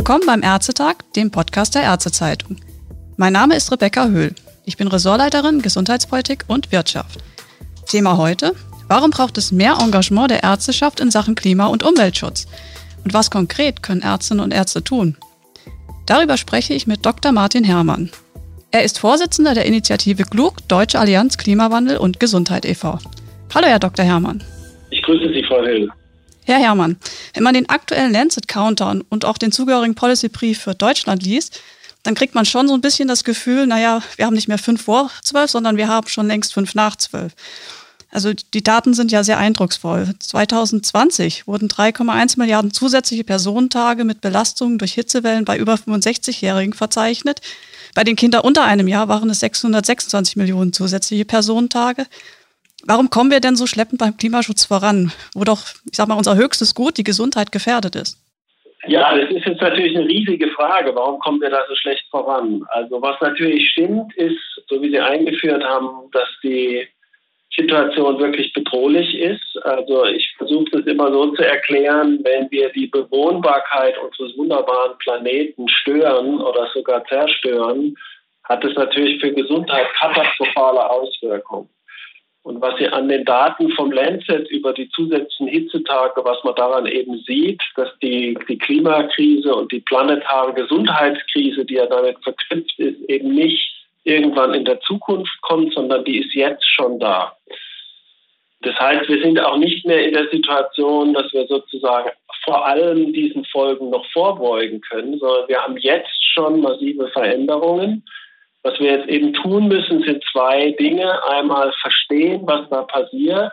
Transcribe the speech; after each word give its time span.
Willkommen 0.00 0.24
beim 0.24 0.42
Ärztetag, 0.42 0.94
dem 1.14 1.30
Podcast 1.30 1.74
der 1.74 1.82
Ärztezeitung. 1.82 2.56
Mein 3.18 3.34
Name 3.34 3.54
ist 3.54 3.70
Rebecca 3.70 4.08
Höhl. 4.08 4.34
Ich 4.64 4.78
bin 4.78 4.88
Ressortleiterin 4.88 5.60
Gesundheitspolitik 5.60 6.44
und 6.46 6.72
Wirtschaft. 6.72 7.18
Thema 7.86 8.16
heute: 8.16 8.54
Warum 8.88 9.10
braucht 9.10 9.36
es 9.36 9.52
mehr 9.52 9.76
Engagement 9.78 10.30
der 10.30 10.42
Ärzteschaft 10.42 11.00
in 11.00 11.10
Sachen 11.10 11.34
Klima- 11.34 11.66
und 11.66 11.82
Umweltschutz? 11.82 12.46
Und 13.04 13.12
was 13.12 13.30
konkret 13.30 13.82
können 13.82 14.00
Ärztinnen 14.00 14.42
und 14.42 14.54
Ärzte 14.54 14.82
tun? 14.82 15.18
Darüber 16.06 16.38
spreche 16.38 16.72
ich 16.72 16.86
mit 16.86 17.04
Dr. 17.04 17.32
Martin 17.32 17.64
Herrmann. 17.64 18.08
Er 18.70 18.84
ist 18.84 18.98
Vorsitzender 19.00 19.52
der 19.52 19.66
Initiative 19.66 20.22
GLUG, 20.22 20.66
Deutsche 20.66 20.98
Allianz 20.98 21.36
Klimawandel 21.36 21.98
und 21.98 22.20
Gesundheit 22.20 22.64
e.V. 22.64 22.98
Hallo, 23.54 23.66
Herr 23.66 23.78
Dr. 23.78 24.06
Herrmann. 24.06 24.42
Ich 24.88 25.02
grüße 25.02 25.30
Sie, 25.30 25.44
Frau 25.46 25.60
Höhl. 25.60 25.90
Herr 26.50 26.58
Herrmann, 26.58 26.96
wenn 27.34 27.42
man 27.42 27.54
den 27.54 27.68
aktuellen 27.68 28.12
Lancet-Counter 28.12 29.00
und 29.08 29.24
auch 29.24 29.38
den 29.38 29.52
zugehörigen 29.52 29.94
Policy-Brief 29.94 30.60
für 30.60 30.74
Deutschland 30.74 31.22
liest, 31.22 31.60
dann 32.02 32.14
kriegt 32.14 32.34
man 32.34 32.46
schon 32.46 32.68
so 32.68 32.74
ein 32.74 32.80
bisschen 32.80 33.08
das 33.08 33.24
Gefühl, 33.24 33.66
naja, 33.66 34.02
wir 34.16 34.26
haben 34.26 34.34
nicht 34.34 34.48
mehr 34.48 34.58
fünf 34.58 34.82
vor 34.82 35.10
zwölf, 35.22 35.50
sondern 35.50 35.76
wir 35.76 35.88
haben 35.88 36.08
schon 36.08 36.26
längst 36.26 36.54
fünf 36.54 36.74
nach 36.74 36.96
zwölf. 36.96 37.32
Also 38.12 38.32
die 38.32 38.64
Daten 38.64 38.92
sind 38.94 39.12
ja 39.12 39.22
sehr 39.22 39.38
eindrucksvoll. 39.38 40.14
2020 40.18 41.46
wurden 41.46 41.68
3,1 41.68 42.38
Milliarden 42.38 42.72
zusätzliche 42.72 43.22
Personentage 43.22 44.04
mit 44.04 44.20
Belastungen 44.20 44.78
durch 44.78 44.94
Hitzewellen 44.94 45.44
bei 45.44 45.56
über 45.56 45.74
65-Jährigen 45.74 46.72
verzeichnet. 46.72 47.40
Bei 47.94 48.02
den 48.02 48.16
Kindern 48.16 48.42
unter 48.42 48.64
einem 48.64 48.88
Jahr 48.88 49.08
waren 49.08 49.30
es 49.30 49.40
626 49.40 50.36
Millionen 50.36 50.72
zusätzliche 50.72 51.24
Personentage. 51.24 52.06
Warum 52.86 53.10
kommen 53.10 53.30
wir 53.30 53.40
denn 53.40 53.56
so 53.56 53.66
schleppend 53.66 54.00
beim 54.00 54.16
Klimaschutz 54.16 54.64
voran, 54.64 55.12
wo 55.34 55.44
doch, 55.44 55.60
ich 55.90 55.96
sag 55.96 56.08
mal, 56.08 56.16
unser 56.16 56.36
höchstes 56.36 56.74
Gut, 56.74 56.96
die 56.98 57.04
Gesundheit, 57.04 57.52
gefährdet 57.52 57.96
ist? 57.96 58.18
Ja, 58.86 59.14
das 59.14 59.30
ist 59.30 59.44
jetzt 59.44 59.60
natürlich 59.60 59.94
eine 59.96 60.06
riesige 60.06 60.48
Frage. 60.48 60.94
Warum 60.94 61.20
kommen 61.20 61.40
wir 61.40 61.50
da 61.50 61.62
so 61.68 61.74
schlecht 61.74 62.04
voran? 62.10 62.64
Also 62.68 63.02
was 63.02 63.20
natürlich 63.20 63.68
stimmt, 63.70 64.14
ist, 64.16 64.40
so 64.68 64.80
wie 64.80 64.90
Sie 64.90 64.98
eingeführt 64.98 65.62
haben, 65.62 66.10
dass 66.12 66.28
die 66.42 66.88
Situation 67.54 68.18
wirklich 68.18 68.52
bedrohlich 68.52 69.14
ist. 69.18 69.58
Also 69.64 70.06
ich 70.06 70.34
versuche 70.38 70.70
das 70.72 70.86
immer 70.86 71.12
so 71.12 71.32
zu 71.32 71.42
erklären, 71.42 72.20
wenn 72.22 72.50
wir 72.50 72.70
die 72.70 72.86
Bewohnbarkeit 72.86 73.98
unseres 73.98 74.36
wunderbaren 74.38 74.96
Planeten 74.98 75.68
stören 75.68 76.40
oder 76.40 76.68
sogar 76.72 77.04
zerstören, 77.04 77.96
hat 78.44 78.64
es 78.64 78.74
natürlich 78.74 79.20
für 79.20 79.32
Gesundheit 79.32 79.86
katastrophale 79.98 80.88
Auswirkungen. 80.90 81.68
Was 82.60 82.78
Sie 82.78 82.88
an 82.88 83.08
den 83.08 83.24
Daten 83.24 83.70
vom 83.70 83.90
Lancet 83.90 84.48
über 84.50 84.74
die 84.74 84.90
zusätzlichen 84.90 85.48
Hitzetage, 85.48 86.22
was 86.24 86.44
man 86.44 86.54
daran 86.54 86.86
eben 86.86 87.18
sieht, 87.26 87.62
dass 87.74 87.88
die, 88.02 88.38
die 88.48 88.58
Klimakrise 88.58 89.54
und 89.54 89.72
die 89.72 89.80
planetare 89.80 90.52
Gesundheitskrise, 90.52 91.64
die 91.64 91.74
ja 91.74 91.86
damit 91.86 92.22
verknüpft 92.22 92.78
ist, 92.78 93.00
eben 93.08 93.34
nicht 93.34 93.74
irgendwann 94.04 94.52
in 94.52 94.66
der 94.66 94.80
Zukunft 94.80 95.40
kommt, 95.40 95.72
sondern 95.72 96.04
die 96.04 96.18
ist 96.18 96.34
jetzt 96.34 96.68
schon 96.70 96.98
da. 96.98 97.34
Das 98.62 98.78
heißt, 98.78 99.08
wir 99.08 99.22
sind 99.22 99.40
auch 99.40 99.56
nicht 99.56 99.86
mehr 99.86 100.06
in 100.06 100.12
der 100.12 100.28
Situation, 100.28 101.14
dass 101.14 101.32
wir 101.32 101.46
sozusagen 101.46 102.10
vor 102.44 102.66
allem 102.66 103.12
diesen 103.12 103.44
Folgen 103.46 103.88
noch 103.88 104.04
vorbeugen 104.12 104.82
können, 104.82 105.18
sondern 105.18 105.48
wir 105.48 105.62
haben 105.62 105.78
jetzt 105.78 106.32
schon 106.34 106.60
massive 106.60 107.08
Veränderungen. 107.08 108.04
Was 108.62 108.78
wir 108.78 108.98
jetzt 108.98 109.08
eben 109.08 109.32
tun 109.32 109.68
müssen, 109.68 110.02
sind 110.02 110.22
zwei 110.32 110.72
Dinge. 110.72 111.24
Einmal 111.28 111.72
verstehen, 111.80 112.42
was 112.44 112.68
da 112.68 112.82
passiert. 112.82 113.52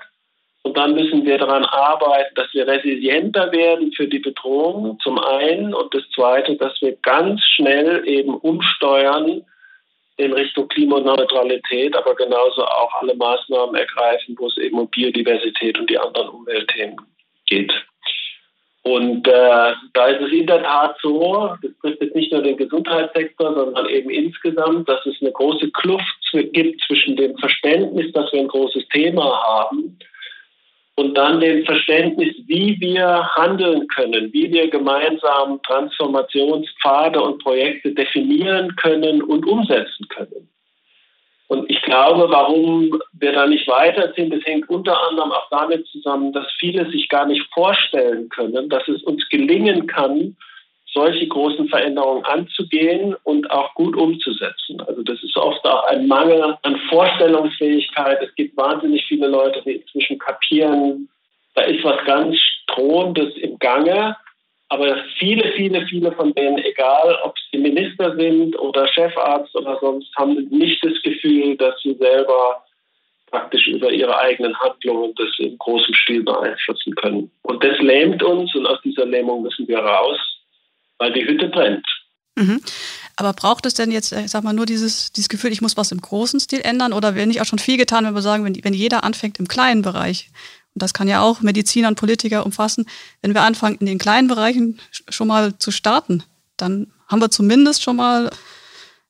Und 0.63 0.75
dann 0.75 0.95
müssen 0.95 1.25
wir 1.25 1.37
daran 1.37 1.63
arbeiten, 1.63 2.35
dass 2.35 2.53
wir 2.53 2.67
resilienter 2.67 3.53
werden 3.53 3.93
für 3.93 4.07
die 4.07 4.19
Bedrohung 4.19 4.99
zum 5.01 5.17
einen. 5.17 5.73
Und 5.73 5.93
das 5.93 6.03
Zweite, 6.13 6.57
dass 6.57 6.81
wir 6.81 6.97
ganz 6.97 7.41
schnell 7.55 8.05
eben 8.05 8.35
umsteuern 8.35 9.45
in 10.17 10.33
Richtung 10.33 10.67
Klimaneutralität, 10.67 11.95
aber 11.95 12.15
genauso 12.15 12.65
auch 12.65 12.93
alle 13.01 13.15
Maßnahmen 13.15 13.75
ergreifen, 13.75 14.35
wo 14.37 14.47
es 14.47 14.57
eben 14.57 14.79
um 14.79 14.89
Biodiversität 14.89 15.77
und 15.79 15.89
die 15.89 15.99
anderen 15.99 16.29
Umweltthemen 16.29 16.97
geht. 17.45 17.71
Und 18.87 19.27
äh, 19.27 19.73
da 19.93 20.05
ist 20.07 20.21
es 20.21 20.31
in 20.31 20.47
der 20.47 20.63
Tat 20.63 20.95
so, 21.01 21.53
das 21.61 21.71
trifft 21.81 22.01
jetzt 22.01 22.15
nicht 22.15 22.31
nur 22.31 22.41
den 22.41 22.55
Gesundheitssektor, 22.55 23.53
sondern 23.53 23.89
eben 23.89 24.09
insgesamt, 24.09 24.87
dass 24.87 25.05
es 25.05 25.15
eine 25.19 25.33
große 25.33 25.69
Kluft 25.71 26.05
gibt 26.53 26.81
zwischen 26.87 27.17
dem 27.17 27.37
Verständnis, 27.37 28.13
dass 28.13 28.31
wir 28.31 28.39
ein 28.39 28.47
großes 28.47 28.87
Thema 28.87 29.43
haben, 29.45 29.97
und 30.95 31.15
dann 31.15 31.39
dem 31.39 31.63
Verständnis, 31.63 32.33
wie 32.47 32.75
wir 32.79 33.29
handeln 33.35 33.87
können, 33.89 34.33
wie 34.33 34.51
wir 34.51 34.67
gemeinsam 34.67 35.61
Transformationspfade 35.61 37.21
und 37.21 37.43
Projekte 37.43 37.91
definieren 37.91 38.75
können 38.77 39.21
und 39.21 39.45
umsetzen 39.45 40.07
können. 40.07 40.49
Und 41.47 41.69
ich 41.69 41.81
glaube, 41.83 42.29
warum 42.29 42.99
wir 43.13 43.31
da 43.31 43.47
nicht 43.47 43.67
weiter 43.67 44.11
sind, 44.15 44.33
das 44.33 44.43
hängt 44.45 44.69
unter 44.69 45.01
anderem 45.07 45.31
auch 45.31 45.49
damit 45.49 45.87
zusammen, 45.87 46.33
dass 46.33 46.45
viele 46.59 46.89
sich 46.91 47.07
gar 47.07 47.25
nicht 47.25 47.43
vorstellen 47.53 48.27
können, 48.29 48.69
dass 48.69 48.87
es 48.87 49.01
uns 49.03 49.27
gelingen 49.29 49.87
kann, 49.87 50.35
solche 50.93 51.27
großen 51.27 51.69
Veränderungen 51.69 52.25
anzugehen 52.25 53.15
und 53.23 53.49
auch 53.51 53.73
gut 53.75 53.95
umzusetzen. 53.95 54.81
Also 54.87 55.03
das 55.03 55.21
ist 55.23 55.37
oft 55.37 55.63
auch 55.65 55.85
ein 55.85 56.07
Mangel 56.07 56.57
an 56.63 56.79
Vorstellungsfähigkeit. 56.89 58.21
Es 58.21 58.33
gibt 58.35 58.57
wahnsinnig 58.57 59.05
viele 59.05 59.27
Leute, 59.27 59.61
die 59.63 59.73
inzwischen 59.73 60.17
kapieren, 60.17 61.07
da 61.55 61.63
ist 61.63 61.83
was 61.83 62.03
ganz 62.05 62.37
Drohendes 62.67 63.35
im 63.37 63.57
Gange 63.59 64.15
aber 64.69 64.97
viele, 65.17 65.51
viele, 65.53 65.85
viele 65.87 66.11
von 66.11 66.33
denen, 66.33 66.57
egal 66.57 67.17
ob 67.23 67.35
sie 67.51 67.57
Minister 67.57 68.15
sind 68.15 68.57
oder 68.59 68.87
Chefarzt 68.87 69.55
oder 69.55 69.77
sonst, 69.79 70.13
haben 70.17 70.35
nicht 70.49 70.83
das 70.83 71.01
Gefühl, 71.03 71.55
dass 71.55 71.79
sie 71.81 71.93
selber 71.95 72.63
praktisch 73.27 73.67
über 73.67 73.91
ihre 73.91 74.17
eigenen 74.19 74.57
Handlungen 74.59 75.13
das 75.15 75.29
im 75.39 75.57
großen 75.57 75.93
Stil 75.95 76.23
beeinflussen 76.23 76.95
können. 76.95 77.31
Und 77.43 77.63
das 77.63 77.77
lähmt 77.79 78.23
uns 78.23 78.53
und 78.55 78.65
aus 78.65 78.79
dieser 78.83 79.05
Lähmung 79.05 79.43
müssen 79.43 79.67
wir 79.67 79.79
raus, 79.79 80.19
weil 80.97 81.13
die 81.13 81.25
Hütte 81.25 81.47
brennt. 81.47 81.85
Mhm. 82.35 82.61
Aber 83.15 83.33
braucht 83.33 83.65
es 83.65 83.73
denn 83.73 83.91
jetzt, 83.91 84.11
ich 84.11 84.29
sag 84.29 84.43
mal, 84.43 84.53
nur 84.53 84.65
dieses, 84.67 85.11
dieses 85.11 85.27
Gefühl, 85.27 85.51
ich 85.51 85.61
muss 85.61 85.75
was 85.75 85.91
im 85.91 86.01
großen 86.01 86.39
Stil 86.39 86.61
ändern? 86.61 86.93
Oder 86.93 87.15
wäre 87.15 87.25
nicht 87.25 87.41
auch 87.41 87.45
schon 87.45 87.57
viel 87.59 87.77
getan, 87.77 88.05
wenn 88.05 88.13
wir 88.13 88.21
sagen, 88.21 88.45
wenn, 88.45 88.63
wenn 88.63 88.73
jeder 88.73 89.03
anfängt 89.03 89.39
im 89.39 89.47
kleinen 89.47 89.81
Bereich? 89.81 90.29
Das 90.79 90.93
kann 90.93 91.07
ja 91.07 91.21
auch 91.21 91.41
Mediziner 91.41 91.87
und 91.87 91.99
Politiker 91.99 92.45
umfassen, 92.45 92.85
wenn 93.21 93.33
wir 93.33 93.41
anfangen, 93.41 93.77
in 93.79 93.85
den 93.85 93.99
kleinen 93.99 94.27
Bereichen 94.27 94.79
schon 95.09 95.27
mal 95.27 95.57
zu 95.57 95.71
starten, 95.71 96.23
dann 96.57 96.87
haben 97.07 97.21
wir 97.21 97.29
zumindest 97.29 97.83
schon 97.83 97.95
mal 97.95 98.29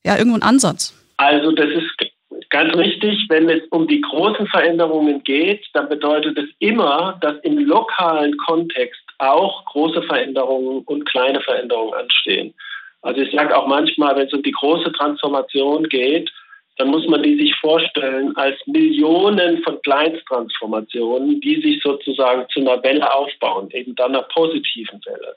ja, 0.03 0.17
irgendwo 0.17 0.35
einen 0.35 0.43
Ansatz. 0.43 0.93
Also 1.17 1.51
das 1.51 1.69
ist 1.69 2.49
ganz 2.49 2.75
richtig, 2.75 3.25
wenn 3.29 3.49
es 3.49 3.61
um 3.71 3.87
die 3.87 4.01
großen 4.01 4.47
Veränderungen 4.47 5.23
geht, 5.23 5.65
dann 5.73 5.89
bedeutet 5.89 6.37
es 6.37 6.49
immer, 6.59 7.17
dass 7.21 7.35
im 7.43 7.57
lokalen 7.57 8.37
Kontext 8.37 9.01
auch 9.17 9.65
große 9.65 10.03
Veränderungen 10.03 10.83
und 10.85 11.05
kleine 11.05 11.41
Veränderungen 11.41 11.93
anstehen. 11.93 12.53
Also 13.01 13.21
ich 13.21 13.31
sage 13.33 13.55
auch 13.55 13.67
manchmal, 13.67 14.15
wenn 14.15 14.27
es 14.27 14.33
um 14.33 14.43
die 14.43 14.51
große 14.51 14.91
Transformation 14.93 15.83
geht, 15.89 16.31
dann 16.77 16.89
muss 16.89 17.07
man 17.07 17.23
die 17.23 17.37
sich 17.37 17.55
vorstellen 17.55 18.35
als 18.37 18.55
Millionen 18.67 19.61
von 19.63 19.81
Kleinsttransformationen, 19.81 21.41
die 21.41 21.61
sich 21.61 21.81
sozusagen 21.81 22.45
zu 22.49 22.59
einer 22.59 22.81
Welle 22.83 23.13
aufbauen, 23.13 23.69
eben 23.71 23.95
dann 23.95 24.15
einer 24.15 24.23
positiven 24.23 25.01
Welle. 25.05 25.35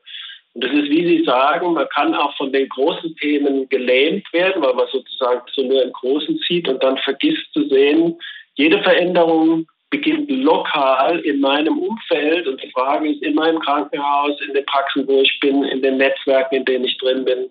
Und 0.53 0.65
das 0.65 0.73
ist, 0.73 0.91
wie 0.91 1.06
Sie 1.06 1.25
sagen, 1.25 1.73
man 1.73 1.89
kann 1.95 2.15
auch 2.15 2.37
von 2.37 2.53
den 2.53 2.69
großen 2.69 3.15
Themen 3.17 3.69
gelähmt 3.69 4.31
werden, 4.33 4.62
weil 4.62 4.75
man 4.75 4.87
sozusagen 4.91 5.41
so 5.55 5.62
nur 5.62 5.83
im 5.83 5.93
Großen 5.93 6.39
sieht 6.49 6.69
und 6.69 6.83
dann 6.83 6.99
vergisst 6.99 7.53
zu 7.53 7.67
sehen, 7.69 8.19
jede 8.57 8.83
Veränderung 8.83 9.67
beginnt 9.91 10.31
lokal 10.31 11.19
in 11.21 11.41
meinem 11.41 11.78
Umfeld 11.78 12.47
und 12.47 12.63
die 12.63 12.71
Frage 12.71 13.10
ist 13.10 13.22
immer 13.22 13.48
im 13.48 13.59
Krankenhaus, 13.60 14.41
in 14.47 14.54
den 14.54 14.66
Praxen, 14.66 15.07
wo 15.09 15.21
ich 15.21 15.41
bin, 15.41 15.65
in 15.65 15.83
den 15.83 15.97
Netzwerken, 15.97 16.57
in 16.57 16.65
denen 16.65 16.84
ich 16.84 16.97
drin 16.98 17.25
bin, 17.25 17.48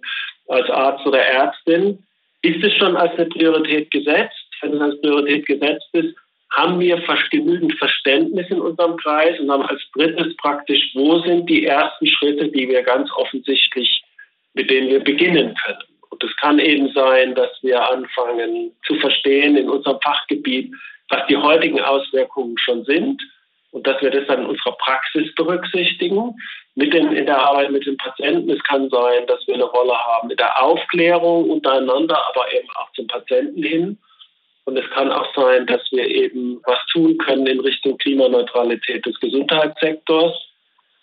als 0.48 0.70
Arzt 0.70 1.06
oder 1.06 1.20
Ärztin 1.20 2.04
ist 2.42 2.64
es 2.64 2.74
schon 2.76 2.96
als 2.96 3.14
eine 3.18 3.28
Priorität 3.28 3.92
gesetzt? 3.92 4.36
Wenn 4.62 4.74
es 4.74 4.82
als 4.82 5.02
Priorität 5.02 5.46
gesetzt 5.46 5.88
ist, 5.94 6.16
haben 6.52 6.80
wir 6.80 6.98
genügend 7.30 7.78
Verständnis 7.78 8.48
in 8.50 8.60
unserem 8.60 8.98
Kreis 8.98 9.40
und 9.40 9.48
dann 9.48 9.62
als 9.62 9.82
drittes 9.94 10.36
praktisch, 10.38 10.92
wo 10.94 11.20
sind 11.20 11.50
die 11.50 11.66
ersten 11.66 12.08
Schritte, 12.08 12.50
die 12.50 12.68
wir 12.68 12.82
ganz 12.82 13.10
offensichtlich, 13.12 14.04
mit 14.54 14.70
denen 14.70 14.90
wir 14.90 15.00
beginnen 15.00 15.54
können. 15.64 15.84
Und 16.10 16.24
es 16.24 16.36
kann 16.38 16.60
eben 16.60 16.92
sein, 16.94 17.36
dass 17.36 17.52
wir 17.62 17.88
anfangen 17.90 18.72
zu 18.86 18.96
verstehen 18.96 19.56
in 19.58 19.70
unserem 19.70 20.00
Fachgebiet, 20.02 20.74
was 21.10 21.26
die 21.28 21.38
heutigen 21.38 21.80
Auswirkungen 21.82 22.58
schon 22.58 22.84
sind 22.84 23.22
und 23.72 23.86
dass 23.86 24.02
wir 24.02 24.10
das 24.10 24.26
dann 24.28 24.42
in 24.42 24.48
unserer 24.48 24.76
Praxis 24.78 25.34
berücksichtigen 25.36 26.36
mit 26.80 26.94
den, 26.94 27.12
in 27.12 27.26
der 27.26 27.38
Arbeit 27.38 27.72
mit 27.72 27.86
den 27.86 27.98
Patienten. 27.98 28.50
Es 28.50 28.64
kann 28.64 28.90
sein, 28.90 29.28
dass 29.28 29.46
wir 29.46 29.56
eine 29.56 29.66
Rolle 29.66 29.94
haben 29.94 30.32
in 30.32 30.38
der 30.38 30.64
Aufklärung 30.64 31.50
untereinander, 31.50 32.18
aber 32.30 32.54
eben 32.54 32.70
auch 32.76 32.90
zum 32.94 33.06
Patienten 33.08 33.62
hin. 33.62 33.98
Und 34.64 34.78
es 34.78 34.90
kann 34.92 35.12
auch 35.12 35.28
sein, 35.36 35.68
dass 35.68 35.82
wir 35.92 36.08
eben 36.08 36.62
was 36.66 36.80
tun 36.94 37.18
können 37.18 37.48
in 37.48 37.60
Richtung 37.60 37.98
Klimaneutralität 37.98 39.06
des 39.06 39.20
Gesundheitssektors. 39.20 40.34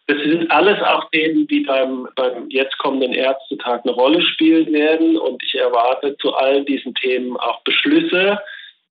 Das 0.07 0.17
sind 0.19 0.51
alles 0.51 0.81
auch 0.83 1.11
Themen, 1.11 1.47
die 1.47 1.61
beim, 1.61 2.09
beim 2.17 2.49
jetzt 2.49 2.79
kommenden 2.79 3.13
Ärztetag 3.13 3.83
eine 3.85 3.93
Rolle 3.93 4.23
spielen 4.23 4.73
werden. 4.73 5.19
Und 5.19 5.43
ich 5.45 5.57
erwarte 5.57 6.17
zu 6.17 6.33
all 6.33 6.65
diesen 6.65 6.95
Themen 6.95 7.37
auch 7.37 7.61
Beschlüsse. 7.65 8.39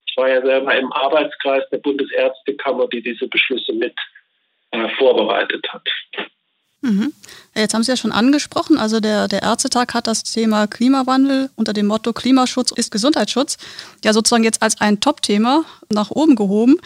Ich 0.06 0.16
war 0.18 0.30
ja 0.30 0.46
selber 0.46 0.76
im 0.76 0.94
Arbeitskreis 0.94 1.64
der 1.72 1.80
Bundesärztekammer, 1.80 2.88
die 2.90 3.02
diese 3.02 3.28
Beschlüsse 3.28 3.74
mit 3.74 3.96
äh, 4.70 4.88
vorbereitet 5.00 5.66
hat. 5.74 5.88
Mhm. 6.82 7.14
Jetzt 7.56 7.74
haben 7.74 7.84
Sie 7.84 7.92
ja 7.92 7.98
schon 7.98 8.12
angesprochen, 8.12 8.78
also 8.78 9.00
der, 9.00 9.28
der 9.28 9.42
Ärztetag 9.42 9.94
hat 9.94 10.08
das 10.08 10.24
Thema 10.24 10.68
Klimawandel 10.68 11.50
unter 11.56 11.74
dem 11.74 11.88
Motto 11.88 12.14
Klimaschutz 12.14 12.72
ist 12.72 12.92
Gesundheitsschutz 12.92 13.58
ja 14.04 14.14
sozusagen 14.14 14.44
jetzt 14.44 14.62
als 14.62 14.80
ein 14.82 15.00
Top-Thema 15.00 15.64
nach 15.90 16.12
oben 16.12 16.36
gehoben. 16.36 16.78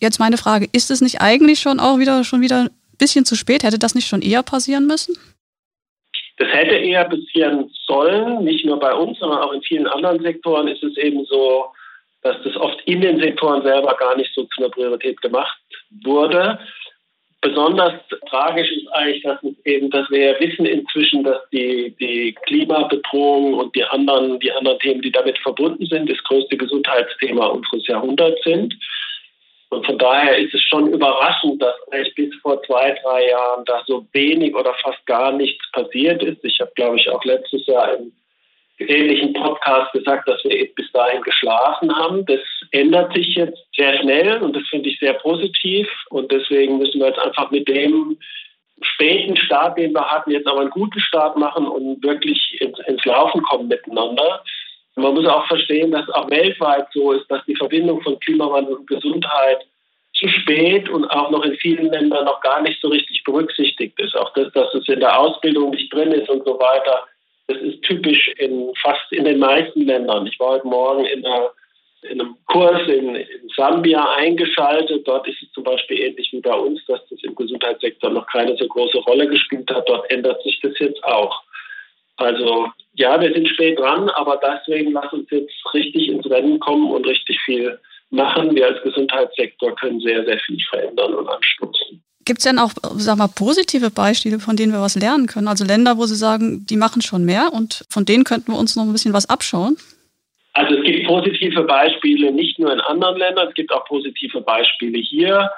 Jetzt 0.00 0.20
meine 0.20 0.36
Frage, 0.36 0.68
ist 0.72 0.90
es 0.90 1.00
nicht 1.00 1.20
eigentlich 1.20 1.60
schon 1.60 1.80
auch 1.80 1.98
wieder 1.98 2.22
schon 2.24 2.40
wieder 2.40 2.64
ein 2.64 2.70
bisschen 2.98 3.24
zu 3.24 3.34
spät? 3.34 3.62
Hätte 3.62 3.78
das 3.78 3.94
nicht 3.94 4.06
schon 4.06 4.22
eher 4.22 4.42
passieren 4.42 4.86
müssen? 4.86 5.16
Das 6.38 6.48
hätte 6.48 6.76
eher 6.76 7.04
passieren 7.04 7.70
sollen, 7.86 8.44
nicht 8.44 8.66
nur 8.66 8.78
bei 8.78 8.92
uns, 8.92 9.18
sondern 9.18 9.40
auch 9.40 9.52
in 9.52 9.62
vielen 9.62 9.86
anderen 9.86 10.20
Sektoren 10.20 10.68
ist 10.68 10.82
es 10.82 10.96
eben 10.98 11.24
so, 11.24 11.66
dass 12.22 12.36
das 12.44 12.56
oft 12.56 12.80
in 12.84 13.00
den 13.00 13.18
Sektoren 13.18 13.62
selber 13.62 13.96
gar 13.96 14.16
nicht 14.16 14.30
so 14.34 14.44
zu 14.44 14.58
einer 14.58 14.68
Priorität 14.68 15.20
gemacht 15.22 15.58
wurde. 16.04 16.58
Besonders 17.42 17.92
tragisch 18.28 18.70
ist 18.72 18.88
eigentlich, 18.92 19.22
dass, 19.22 19.38
eben, 19.64 19.90
dass 19.90 20.10
wir 20.10 20.32
ja 20.32 20.40
wissen 20.40 20.66
inzwischen, 20.66 21.22
dass 21.22 21.38
die, 21.52 21.94
die 22.00 22.34
Klimabedrohung 22.46 23.54
und 23.54 23.76
die 23.76 23.84
anderen, 23.84 24.40
die 24.40 24.50
anderen 24.50 24.78
Themen, 24.78 25.02
die 25.02 25.12
damit 25.12 25.38
verbunden 25.38 25.86
sind, 25.86 26.10
das 26.10 26.22
größte 26.24 26.56
Gesundheitsthema 26.56 27.46
unseres 27.46 27.86
Jahrhunderts 27.86 28.42
sind. 28.42 28.74
Und 29.68 29.84
von 29.84 29.98
daher 29.98 30.38
ist 30.38 30.54
es 30.54 30.62
schon 30.62 30.92
überraschend, 30.92 31.60
dass 31.60 31.74
eigentlich 31.90 32.14
bis 32.14 32.34
vor 32.40 32.62
zwei, 32.62 32.96
drei 33.02 33.28
Jahren 33.28 33.64
da 33.66 33.82
so 33.86 34.06
wenig 34.12 34.54
oder 34.54 34.74
fast 34.82 35.04
gar 35.06 35.32
nichts 35.32 35.70
passiert 35.72 36.22
ist. 36.22 36.44
Ich 36.44 36.60
habe, 36.60 36.72
glaube 36.76 36.96
ich, 36.96 37.08
auch 37.10 37.24
letztes 37.24 37.66
Jahr 37.66 37.96
im 37.96 38.12
ähnlichen 38.78 39.32
Podcast 39.32 39.92
gesagt, 39.92 40.28
dass 40.28 40.42
wir 40.44 40.74
bis 40.74 40.90
dahin 40.92 41.22
geschlafen 41.22 41.94
haben. 41.94 42.24
Das 42.26 42.40
ändert 42.72 43.14
sich 43.14 43.34
jetzt 43.34 43.58
sehr 43.74 43.98
schnell 43.98 44.42
und 44.42 44.54
das 44.54 44.66
finde 44.68 44.88
ich 44.88 44.98
sehr 44.98 45.14
positiv. 45.14 45.88
Und 46.10 46.30
deswegen 46.30 46.78
müssen 46.78 47.00
wir 47.00 47.08
jetzt 47.08 47.18
einfach 47.18 47.50
mit 47.50 47.68
dem 47.68 48.18
späten 48.82 49.36
Start, 49.36 49.78
den 49.78 49.92
wir 49.92 50.06
hatten, 50.06 50.30
jetzt 50.30 50.46
aber 50.46 50.60
einen 50.60 50.70
guten 50.70 51.00
Start 51.00 51.36
machen 51.36 51.66
und 51.66 52.02
wirklich 52.04 52.60
ins, 52.60 52.78
ins 52.86 53.04
Laufen 53.04 53.42
kommen 53.42 53.68
miteinander. 53.68 54.42
Man 54.96 55.14
muss 55.14 55.26
auch 55.26 55.46
verstehen, 55.46 55.92
dass 55.92 56.08
auch 56.10 56.30
weltweit 56.30 56.86
so 56.92 57.12
ist, 57.12 57.30
dass 57.30 57.44
die 57.46 57.56
Verbindung 57.56 58.00
von 58.02 58.18
Klimawandel 58.20 58.76
und 58.76 58.86
Gesundheit 58.86 59.66
zu 60.14 60.28
spät 60.28 60.88
und 60.88 61.04
auch 61.06 61.30
noch 61.30 61.44
in 61.44 61.54
vielen 61.56 61.90
Ländern 61.90 62.24
noch 62.24 62.40
gar 62.40 62.62
nicht 62.62 62.80
so 62.80 62.88
richtig 62.88 63.22
berücksichtigt 63.24 63.98
ist. 64.00 64.16
Auch 64.16 64.32
das, 64.32 64.50
dass 64.52 64.72
es 64.72 64.88
in 64.88 65.00
der 65.00 65.18
Ausbildung 65.18 65.70
nicht 65.70 65.92
drin 65.92 66.12
ist 66.12 66.30
und 66.30 66.44
so 66.46 66.58
weiter 66.58 67.06
das 67.48 67.58
ist 67.58 67.82
typisch 67.82 68.28
in 68.38 68.72
fast 68.82 69.12
in 69.12 69.24
den 69.24 69.38
meisten 69.38 69.82
Ländern. 69.82 70.26
Ich 70.26 70.38
war 70.40 70.52
heute 70.52 70.66
Morgen 70.66 71.04
in, 71.04 71.24
einer, 71.24 71.50
in 72.02 72.20
einem 72.20 72.36
Kurs 72.46 72.82
in, 72.88 73.14
in, 73.14 73.48
Sambia 73.56 74.04
eingeschaltet. 74.14 75.06
Dort 75.06 75.28
ist 75.28 75.42
es 75.42 75.52
zum 75.52 75.64
Beispiel 75.64 76.00
ähnlich 76.00 76.32
wie 76.32 76.40
bei 76.40 76.54
uns, 76.54 76.84
dass 76.86 77.00
das 77.08 77.22
im 77.22 77.34
Gesundheitssektor 77.34 78.10
noch 78.10 78.26
keine 78.26 78.56
so 78.56 78.66
große 78.66 78.98
Rolle 78.98 79.28
gespielt 79.28 79.70
hat. 79.70 79.88
Dort 79.88 80.10
ändert 80.10 80.42
sich 80.42 80.58
das 80.60 80.78
jetzt 80.78 81.02
auch. 81.04 81.42
Also 82.16 82.68
ja, 82.94 83.20
wir 83.20 83.32
sind 83.32 83.48
spät 83.48 83.78
dran, 83.78 84.08
aber 84.10 84.40
deswegen 84.42 84.92
lass 84.92 85.12
uns 85.12 85.30
jetzt 85.30 85.52
richtig 85.74 86.08
ins 86.08 86.28
Rennen 86.28 86.58
kommen 86.58 86.90
und 86.90 87.06
richtig 87.06 87.38
viel 87.42 87.78
machen. 88.10 88.54
Wir 88.56 88.66
als 88.66 88.82
Gesundheitssektor 88.82 89.74
können 89.76 90.00
sehr, 90.00 90.24
sehr 90.24 90.38
viel 90.40 90.58
verändern 90.70 91.14
und 91.14 91.28
anstupsen. 91.28 92.02
Gibt 92.26 92.40
es 92.40 92.44
denn 92.44 92.58
auch, 92.58 92.72
sag 92.96 93.18
mal, 93.18 93.28
positive 93.28 93.90
Beispiele, 93.90 94.40
von 94.40 94.56
denen 94.56 94.72
wir 94.72 94.80
was 94.80 94.96
lernen 94.96 95.28
können? 95.28 95.46
Also 95.46 95.64
Länder, 95.64 95.96
wo 95.96 96.06
Sie 96.06 96.16
sagen, 96.16 96.66
die 96.66 96.76
machen 96.76 97.00
schon 97.00 97.24
mehr 97.24 97.52
und 97.52 97.84
von 97.88 98.04
denen 98.04 98.24
könnten 98.24 98.52
wir 98.52 98.58
uns 98.58 98.74
noch 98.74 98.82
ein 98.82 98.92
bisschen 98.92 99.12
was 99.12 99.30
abschauen? 99.30 99.76
Also 100.52 100.74
es 100.74 100.84
gibt 100.84 101.06
positive 101.06 101.62
Beispiele 101.62 102.32
nicht 102.32 102.58
nur 102.58 102.72
in 102.72 102.80
anderen 102.80 103.18
Ländern, 103.18 103.48
es 103.48 103.54
gibt 103.54 103.72
auch 103.72 103.84
positive 103.84 104.40
Beispiele 104.40 104.98
hier. 104.98 105.50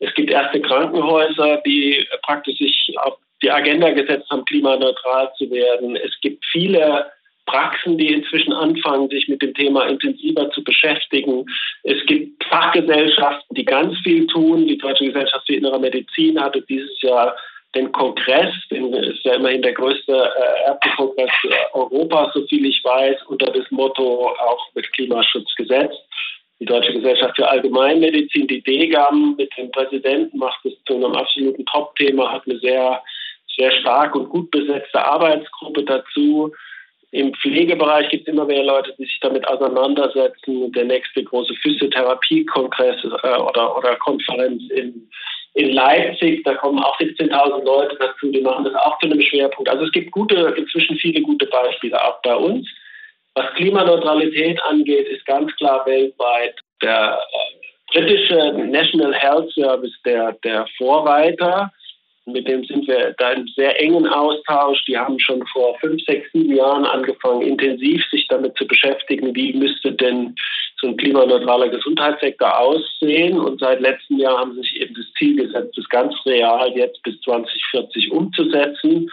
Es 0.00 0.12
gibt 0.14 0.30
erste 0.30 0.60
Krankenhäuser, 0.60 1.62
die 1.64 2.04
praktisch 2.22 2.58
sich 2.58 2.94
auf 3.02 3.18
die 3.42 3.50
Agenda 3.50 3.90
gesetzt 3.90 4.28
haben, 4.30 4.44
klimaneutral 4.46 5.30
zu 5.38 5.48
werden. 5.50 5.94
Es 5.94 6.12
gibt 6.22 6.44
viele 6.50 7.06
Praxen, 7.46 7.96
die 7.96 8.12
inzwischen 8.12 8.52
anfangen, 8.52 9.08
sich 9.08 9.28
mit 9.28 9.40
dem 9.40 9.54
Thema 9.54 9.86
intensiver 9.86 10.50
zu 10.50 10.62
beschäftigen. 10.62 11.46
Es 11.84 12.04
gibt 12.06 12.44
Fachgesellschaften, 12.44 13.54
die 13.56 13.64
ganz 13.64 13.96
viel 14.00 14.26
tun. 14.26 14.66
Die 14.66 14.78
Deutsche 14.78 15.06
Gesellschaft 15.06 15.46
für 15.46 15.54
Innere 15.54 15.80
Medizin 15.80 16.40
hatte 16.40 16.62
dieses 16.62 17.00
Jahr 17.02 17.36
den 17.74 17.92
Kongress, 17.92 18.54
den 18.70 18.92
ist 18.94 19.24
ja 19.24 19.34
immerhin 19.34 19.62
der 19.62 19.74
größte 19.74 20.12
äh, 20.12 20.68
Ärztekongress 20.68 21.30
Europas, 21.72 22.32
soviel 22.32 22.66
ich 22.66 22.82
weiß, 22.82 23.16
unter 23.26 23.52
das 23.52 23.70
Motto 23.70 24.30
auch 24.30 24.66
mit 24.74 24.90
Klimaschutz 24.94 25.54
gesetzt. 25.56 25.98
Die 26.58 26.64
Deutsche 26.64 26.94
Gesellschaft 26.94 27.36
für 27.36 27.46
Allgemeinmedizin, 27.46 28.46
die 28.46 28.62
DGAM, 28.62 29.34
mit 29.36 29.54
dem 29.58 29.70
Präsidenten 29.70 30.38
macht 30.38 30.64
es 30.64 30.72
zu 30.86 30.94
einem 30.94 31.14
absoluten 31.14 31.66
Top-Thema, 31.66 32.32
hat 32.32 32.46
eine 32.46 32.58
sehr, 32.60 33.02
sehr 33.58 33.72
stark 33.72 34.14
und 34.16 34.30
gut 34.30 34.50
besetzte 34.50 35.04
Arbeitsgruppe 35.04 35.84
dazu. 35.84 36.52
Im 37.16 37.32
Pflegebereich 37.32 38.10
gibt 38.10 38.28
es 38.28 38.34
immer 38.34 38.44
mehr 38.44 38.62
Leute, 38.62 38.94
die 38.98 39.04
sich 39.04 39.18
damit 39.22 39.48
auseinandersetzen. 39.48 40.70
Der 40.72 40.84
nächste 40.84 41.24
große 41.24 41.54
Physiotherapie-Kongress 41.62 43.04
äh, 43.04 43.38
oder, 43.38 43.74
oder 43.74 43.96
Konferenz 43.96 44.62
in, 44.68 45.08
in 45.54 45.72
Leipzig, 45.72 46.44
da 46.44 46.54
kommen 46.54 46.78
auch 46.78 46.98
17.000 47.00 47.64
Leute 47.64 47.96
dazu, 47.98 48.30
die 48.30 48.42
machen 48.42 48.64
das 48.64 48.74
auch 48.74 48.98
zu 48.98 49.06
einem 49.06 49.22
Schwerpunkt. 49.22 49.70
Also 49.70 49.86
es 49.86 49.92
gibt 49.92 50.10
gute, 50.10 50.54
inzwischen 50.58 50.98
viele 50.98 51.22
gute 51.22 51.46
Beispiele 51.46 51.98
auch 52.04 52.20
bei 52.20 52.34
uns. 52.34 52.68
Was 53.32 53.50
Klimaneutralität 53.54 54.62
angeht, 54.64 55.08
ist 55.08 55.24
ganz 55.24 55.50
klar 55.56 55.86
weltweit 55.86 56.54
der 56.82 57.18
äh, 57.32 57.94
britische 57.94 58.52
National 58.68 59.14
Health 59.14 59.50
Service 59.54 59.94
der, 60.04 60.32
der 60.44 60.66
Vorreiter. 60.76 61.72
Mit 62.26 62.48
dem 62.48 62.64
sind 62.64 62.88
wir 62.88 63.14
da 63.18 63.30
im 63.30 63.46
sehr 63.46 63.80
engen 63.80 64.06
Austausch. 64.08 64.84
Die 64.86 64.98
haben 64.98 65.18
schon 65.20 65.46
vor 65.46 65.78
fünf, 65.78 66.02
sechs, 66.04 66.30
sieben 66.32 66.56
Jahren 66.56 66.84
angefangen, 66.84 67.42
intensiv 67.42 68.04
sich 68.10 68.26
damit 68.28 68.56
zu 68.56 68.66
beschäftigen, 68.66 69.32
wie 69.34 69.52
müsste 69.52 69.92
denn 69.92 70.34
so 70.80 70.88
ein 70.88 70.96
klimaneutraler 70.96 71.68
Gesundheitssektor 71.68 72.58
aussehen. 72.58 73.38
Und 73.38 73.60
seit 73.60 73.80
letztem 73.80 74.18
Jahr 74.18 74.38
haben 74.38 74.54
sie 74.54 74.62
sich 74.62 74.80
eben 74.80 74.94
das 74.94 75.06
Ziel 75.16 75.36
gesetzt, 75.36 75.78
das 75.78 75.88
ganz 75.88 76.14
real 76.26 76.76
jetzt 76.76 77.00
bis 77.04 77.20
2040 77.20 78.10
umzusetzen. 78.10 79.08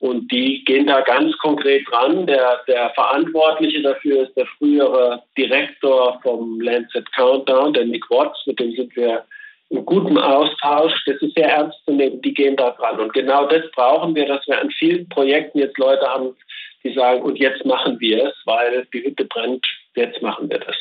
Und 0.00 0.30
die 0.30 0.64
gehen 0.64 0.86
da 0.86 1.00
ganz 1.00 1.36
konkret 1.38 1.86
dran. 1.90 2.26
Der, 2.26 2.60
der 2.66 2.90
Verantwortliche 2.90 3.82
dafür 3.82 4.24
ist 4.24 4.36
der 4.36 4.46
frühere 4.58 5.22
Direktor 5.36 6.20
vom 6.22 6.60
Lancet 6.60 7.10
Countdown, 7.12 7.72
der 7.72 7.84
Nick 7.84 8.08
Watts, 8.10 8.46
mit 8.46 8.58
dem 8.58 8.72
sind 8.72 8.94
wir 8.96 9.24
einen 9.70 9.84
guten 9.84 10.18
Austausch. 10.18 10.92
Das 11.06 11.16
ist 11.20 11.34
sehr 11.34 11.48
ernst 11.48 11.78
zu 11.84 11.92
nehmen. 11.92 12.22
Die 12.22 12.34
gehen 12.34 12.56
da 12.56 12.70
dran. 12.70 13.00
Und 13.00 13.12
genau 13.12 13.46
das 13.46 13.62
brauchen 13.74 14.14
wir, 14.14 14.26
dass 14.26 14.46
wir 14.46 14.60
an 14.60 14.70
vielen 14.70 15.08
Projekten 15.08 15.58
jetzt 15.58 15.78
Leute 15.78 16.06
haben, 16.06 16.34
die 16.84 16.94
sagen, 16.94 17.22
und 17.22 17.38
jetzt 17.38 17.64
machen 17.64 17.98
wir 18.00 18.28
es, 18.28 18.34
weil 18.44 18.86
die 18.92 19.04
Hütte 19.04 19.24
brennt, 19.24 19.66
jetzt 19.94 20.22
machen 20.22 20.48
wir 20.48 20.58
das. 20.58 20.76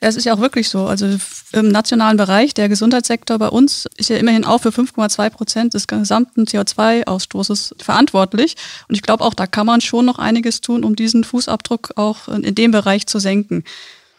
Ja, 0.00 0.06
es 0.06 0.16
ist 0.16 0.26
ja 0.26 0.34
auch 0.34 0.40
wirklich 0.40 0.68
so. 0.68 0.84
Also 0.84 1.06
im 1.52 1.70
nationalen 1.70 2.16
Bereich, 2.16 2.54
der 2.54 2.68
Gesundheitssektor 2.68 3.36
bei 3.38 3.48
uns 3.48 3.86
ist 3.96 4.10
ja 4.10 4.16
immerhin 4.16 4.44
auch 4.44 4.60
für 4.60 4.68
5,2 4.68 5.30
Prozent 5.30 5.74
des 5.74 5.88
gesamten 5.88 6.44
CO2-Ausstoßes 6.44 7.82
verantwortlich. 7.82 8.54
Und 8.88 8.94
ich 8.94 9.02
glaube 9.02 9.24
auch, 9.24 9.34
da 9.34 9.48
kann 9.48 9.66
man 9.66 9.80
schon 9.80 10.04
noch 10.04 10.20
einiges 10.20 10.60
tun, 10.60 10.84
um 10.84 10.94
diesen 10.94 11.24
Fußabdruck 11.24 11.94
auch 11.96 12.28
in 12.28 12.54
dem 12.54 12.70
Bereich 12.70 13.08
zu 13.08 13.18
senken. 13.18 13.64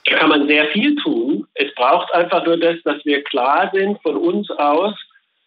Da 0.05 0.17
kann 0.17 0.29
man 0.29 0.47
sehr 0.47 0.67
viel 0.73 0.95
tun. 0.95 1.28
Es 1.61 1.75
braucht 1.75 2.13
einfach 2.13 2.45
nur 2.45 2.57
das, 2.57 2.77
dass 2.85 3.03
wir 3.03 3.21
klar 3.21 3.69
sind 3.73 4.01
von 4.01 4.15
uns 4.15 4.49
aus, 4.51 4.93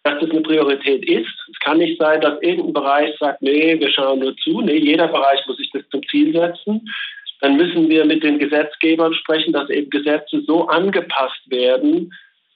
dass 0.03 0.19
das 0.19 0.29
eine 0.29 0.41
Priorität 0.41 1.03
ist. 1.09 1.33
Es 1.51 1.59
kann 1.59 1.79
nicht 1.79 1.99
sein, 1.99 2.21
dass 2.21 2.39
irgendein 2.41 2.73
Bereich 2.73 3.17
sagt, 3.19 3.41
nee, 3.41 3.79
wir 3.79 3.89
schauen 3.89 4.19
nur 4.19 4.35
zu. 4.37 4.61
Nee, 4.61 4.77
jeder 4.77 5.07
Bereich 5.07 5.41
muss 5.47 5.57
sich 5.57 5.71
das 5.71 5.81
zum 5.89 6.07
Ziel 6.07 6.31
setzen. 6.31 6.87
Dann 7.41 7.55
müssen 7.55 7.89
wir 7.89 8.05
mit 8.05 8.23
den 8.23 8.37
Gesetzgebern 8.37 9.15
sprechen, 9.15 9.53
dass 9.53 9.71
eben 9.71 9.89
Gesetze 9.89 10.43
so 10.45 10.67
angepasst 10.67 11.41
werden, 11.47 12.13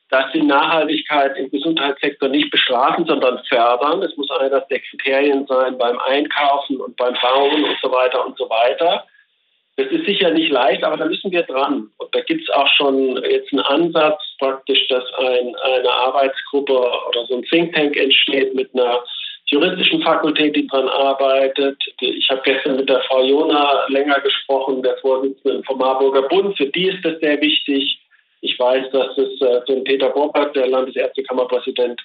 dass 0.09 0.31
sie 0.33 0.43
Nachhaltigkeit 0.43 1.35
im 1.37 1.49
Gesundheitssektor 1.49 2.29
nicht 2.29 2.51
bestrafen, 2.51 3.07
sondern 3.07 3.43
fördern. 3.49 4.03
Es 4.03 4.15
muss 4.17 4.29
einer 4.29 4.61
der 4.61 4.79
Kriterien 4.79 5.47
sein 5.47 5.79
beim 5.79 5.97
Einkaufen 5.99 6.77
und 6.77 6.95
beim 6.95 7.15
Bauen 7.19 7.63
und 7.63 7.77
so 7.81 7.91
weiter 7.91 8.23
und 8.23 8.37
so 8.37 8.47
weiter. 8.51 9.03
Das 9.77 9.87
ist 9.91 10.07
sicher 10.07 10.31
nicht 10.31 10.51
leicht, 10.51 10.83
aber 10.83 10.97
da 10.97 11.05
müssen 11.05 11.31
wir 11.31 11.43
dran. 11.43 11.91
Und 11.97 12.15
da 12.15 12.21
gibt 12.21 12.41
es 12.41 12.49
auch 12.49 12.67
schon 12.77 13.23
jetzt 13.29 13.53
einen 13.53 13.61
Ansatz 13.61 14.19
praktisch, 14.39 14.87
dass 14.87 15.03
ein, 15.19 15.55
eine 15.55 15.91
Arbeitsgruppe 15.91 16.73
oder 16.73 17.25
so 17.27 17.35
ein 17.37 17.43
Think 17.43 17.75
Tank 17.75 17.95
entsteht 17.95 18.55
mit 18.55 18.73
einer 18.73 19.03
juristischen 19.45 20.01
Fakultät, 20.01 20.55
die 20.55 20.65
daran 20.67 20.89
arbeitet. 20.89 21.77
Ich 22.01 22.27
habe 22.29 22.41
gestern 22.43 22.77
mit 22.77 22.89
der 22.89 23.01
Frau 23.01 23.23
Jona 23.23 23.85
länger 23.89 24.19
gesprochen, 24.21 24.81
der 24.81 24.97
Vorsitzenden 24.97 25.63
vom 25.63 25.77
Marburger 25.77 26.23
Bund. 26.23 26.57
Für 26.57 26.65
die 26.65 26.87
ist 26.87 27.05
das 27.05 27.19
sehr 27.19 27.39
wichtig. 27.39 27.99
Ich 28.41 28.59
weiß, 28.59 28.89
dass 28.91 29.17
es 29.17 29.41
äh, 29.41 29.61
den 29.67 29.83
Peter 29.83 30.09
Borbert, 30.09 30.55
der 30.55 30.67
Landesärztekammerpräsident, 30.67 32.01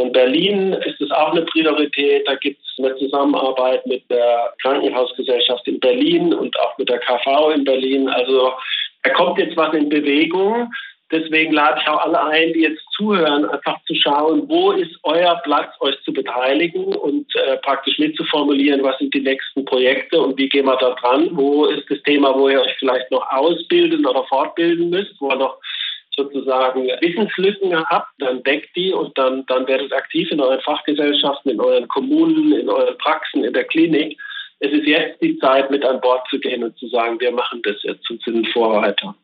Von 0.00 0.12
Berlin 0.12 0.72
ist 0.72 0.98
es 0.98 1.10
auch 1.10 1.32
eine 1.32 1.42
Priorität. 1.42 2.26
Da 2.26 2.34
gibt 2.36 2.58
es 2.58 2.82
eine 2.82 2.96
Zusammenarbeit 2.96 3.84
mit 3.86 4.02
der 4.10 4.50
Krankenhausgesellschaft 4.62 5.68
in 5.68 5.78
Berlin 5.78 6.32
und 6.32 6.58
auch 6.58 6.78
mit 6.78 6.88
der 6.88 7.00
KV 7.00 7.50
in 7.54 7.64
Berlin. 7.64 8.08
Also 8.08 8.54
da 9.02 9.10
kommt 9.10 9.38
jetzt 9.38 9.58
was 9.58 9.74
in 9.74 9.90
Bewegung. 9.90 10.72
Deswegen 11.12 11.52
lade 11.52 11.80
ich 11.82 11.88
auch 11.88 11.98
alle 11.98 12.24
ein, 12.28 12.54
die 12.54 12.60
jetzt 12.60 12.80
zuhören, 12.96 13.44
einfach 13.44 13.76
zu 13.84 13.94
schauen, 13.94 14.48
wo 14.48 14.70
ist 14.70 14.96
euer 15.02 15.38
Platz, 15.44 15.74
euch 15.80 16.00
zu 16.02 16.14
beteiligen 16.14 16.94
und 16.94 17.26
äh, 17.34 17.58
praktisch 17.58 17.98
mitzuformulieren, 17.98 18.82
was 18.82 18.96
sind 18.98 19.12
die 19.12 19.20
nächsten 19.20 19.66
Projekte 19.66 20.18
und 20.18 20.38
wie 20.38 20.48
gehen 20.48 20.64
wir 20.64 20.76
da 20.76 20.94
dran, 20.94 21.28
wo 21.32 21.66
ist 21.66 21.90
das 21.90 22.00
Thema, 22.04 22.34
wo 22.38 22.48
ihr 22.48 22.62
euch 22.62 22.74
vielleicht 22.78 23.10
noch 23.10 23.28
ausbilden 23.30 24.06
oder 24.06 24.24
fortbilden 24.24 24.88
müsst, 24.88 25.20
wo 25.20 25.30
ihr 25.30 25.36
noch 25.36 25.58
sozusagen 26.24 26.86
Wissenslücken 27.00 27.76
habt, 27.76 28.08
dann 28.18 28.42
deckt 28.42 28.74
die 28.76 28.92
und 28.92 29.16
dann, 29.16 29.44
dann 29.46 29.66
werdet 29.66 29.92
aktiv 29.92 30.30
in 30.30 30.40
euren 30.40 30.60
Fachgesellschaften, 30.60 31.52
in 31.52 31.60
euren 31.60 31.88
Kommunen, 31.88 32.52
in 32.52 32.68
euren 32.68 32.96
Praxen, 32.98 33.44
in 33.44 33.52
der 33.52 33.64
Klinik. 33.64 34.18
Es 34.60 34.72
ist 34.72 34.86
jetzt 34.86 35.22
die 35.22 35.38
Zeit, 35.38 35.70
mit 35.70 35.84
an 35.84 36.00
Bord 36.00 36.26
zu 36.28 36.38
gehen 36.38 36.62
und 36.62 36.76
zu 36.78 36.88
sagen, 36.88 37.18
wir 37.18 37.32
machen 37.32 37.62
das 37.62 37.76
jetzt 37.82 38.08
und 38.10 38.22
sind 38.22 38.46
Vorreiter. 38.48 39.14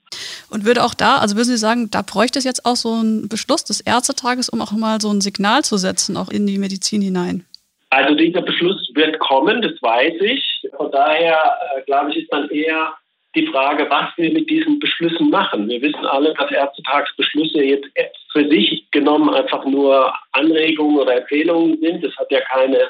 Und 0.50 0.64
würde 0.64 0.82
auch 0.82 0.94
da, 0.94 1.18
also 1.18 1.36
würden 1.36 1.48
Sie 1.48 1.58
sagen, 1.58 1.90
da 1.90 2.02
bräuchte 2.02 2.38
es 2.38 2.44
jetzt 2.44 2.64
auch 2.64 2.76
so 2.76 2.92
einen 2.92 3.28
Beschluss 3.28 3.64
des 3.64 3.80
Ärztetages, 3.80 4.48
um 4.48 4.62
auch 4.62 4.72
mal 4.72 5.00
so 5.00 5.10
ein 5.10 5.20
Signal 5.20 5.62
zu 5.62 5.76
setzen, 5.76 6.16
auch 6.16 6.30
in 6.30 6.46
die 6.46 6.58
Medizin 6.58 7.02
hinein? 7.02 7.44
Also 7.90 8.14
dieser 8.14 8.42
Beschluss 8.42 8.90
wird 8.94 9.18
kommen, 9.18 9.62
das 9.62 9.72
weiß 9.80 10.14
ich. 10.20 10.66
Von 10.76 10.90
daher, 10.90 11.38
äh, 11.76 11.82
glaube 11.82 12.10
ich, 12.10 12.16
ist 12.16 12.32
dann 12.32 12.48
eher 12.48 12.94
die 13.36 13.46
Frage, 13.46 13.86
was 13.88 14.08
wir 14.16 14.32
mit 14.32 14.48
diesen 14.48 14.78
Beschlüssen 14.78 15.30
machen. 15.30 15.68
Wir 15.68 15.80
wissen 15.82 16.06
alle, 16.06 16.34
dass 16.34 16.50
Ärztetagsbeschlüsse 16.50 17.62
jetzt 17.62 17.88
für 18.32 18.48
sich 18.48 18.84
genommen 18.90 19.32
einfach 19.32 19.64
nur 19.64 20.12
Anregungen 20.32 20.98
oder 20.98 21.18
Empfehlungen 21.18 21.78
sind. 21.80 22.02
Es 22.04 22.16
hat 22.16 22.30
ja 22.30 22.40
keine, 22.40 22.88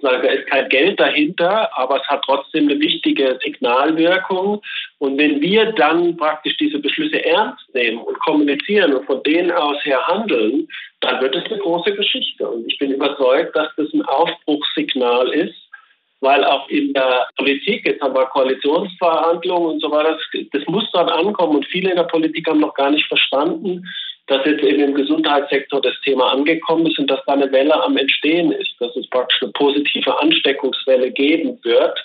da 0.00 0.10
ist 0.10 0.46
kein 0.48 0.68
Geld 0.70 0.98
dahinter, 0.98 1.70
aber 1.76 2.00
es 2.00 2.08
hat 2.08 2.22
trotzdem 2.24 2.68
eine 2.68 2.80
wichtige 2.80 3.38
Signalwirkung. 3.44 4.62
Und 4.98 5.18
wenn 5.18 5.40
wir 5.40 5.72
dann 5.72 6.16
praktisch 6.16 6.56
diese 6.56 6.78
Beschlüsse 6.78 7.24
ernst 7.24 7.72
nehmen 7.74 7.98
und 7.98 8.18
kommunizieren 8.20 8.94
und 8.94 9.06
von 9.06 9.22
denen 9.22 9.52
aus 9.52 9.84
her 9.84 10.06
handeln, 10.06 10.66
dann 11.00 11.20
wird 11.20 11.36
es 11.36 11.44
eine 11.44 11.58
große 11.58 11.94
Geschichte. 11.94 12.48
Und 12.48 12.66
ich 12.66 12.78
bin 12.78 12.92
überzeugt, 12.92 13.54
dass 13.54 13.68
das 13.76 13.92
ein 13.92 14.02
Aufbruchssignal 14.02 15.28
ist 15.32 15.63
weil 16.24 16.42
auch 16.42 16.68
in 16.68 16.92
der 16.94 17.26
Politik, 17.36 17.86
jetzt 17.86 18.00
haben 18.00 18.14
wir 18.14 18.24
Koalitionsverhandlungen 18.26 19.74
und 19.74 19.80
so 19.80 19.90
weiter, 19.90 20.18
das 20.52 20.62
muss 20.66 20.90
dort 20.92 21.10
ankommen 21.12 21.56
und 21.56 21.66
viele 21.66 21.90
in 21.90 21.96
der 21.96 22.04
Politik 22.04 22.48
haben 22.48 22.60
noch 22.60 22.74
gar 22.74 22.90
nicht 22.90 23.06
verstanden, 23.06 23.84
dass 24.26 24.44
jetzt 24.46 24.64
eben 24.64 24.82
im 24.82 24.94
Gesundheitssektor 24.94 25.82
das 25.82 25.94
Thema 26.02 26.32
angekommen 26.32 26.86
ist 26.86 26.98
und 26.98 27.10
dass 27.10 27.20
da 27.26 27.34
eine 27.34 27.52
Welle 27.52 27.80
am 27.82 27.96
Entstehen 27.98 28.52
ist, 28.52 28.74
dass 28.80 28.96
es 28.96 29.08
praktisch 29.10 29.42
eine 29.42 29.52
positive 29.52 30.18
Ansteckungswelle 30.20 31.10
geben 31.10 31.58
wird. 31.62 31.98